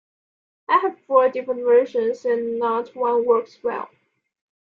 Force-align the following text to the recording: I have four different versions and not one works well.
I 0.67 0.79
have 0.79 0.99
four 1.01 1.29
different 1.29 1.63
versions 1.63 2.25
and 2.25 2.57
not 2.57 2.95
one 2.95 3.23
works 3.23 3.59
well. 3.63 3.87